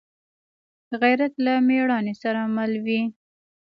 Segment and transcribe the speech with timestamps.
[1.01, 3.01] غیرت له مړانې سره مل وي